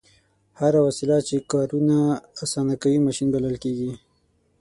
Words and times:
هره 0.59 0.79
وسیله 0.87 1.17
چې 1.27 1.35
کارونه 1.51 1.97
اسانه 2.43 2.75
کوي 2.83 2.99
ماشین 3.07 3.27
بلل 3.33 3.55
کیږي. 3.63 3.91